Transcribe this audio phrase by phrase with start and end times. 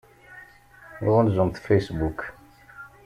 [1.11, 2.19] Ɣunzumt Facebook.